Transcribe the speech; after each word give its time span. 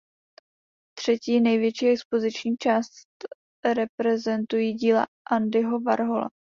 Třetí 0.97 1.41
největší 1.41 1.87
expoziční 1.87 2.57
část 2.57 2.93
reprezentují 3.75 4.73
díla 4.73 5.07
Andyho 5.31 5.79
Warhola. 5.79 6.29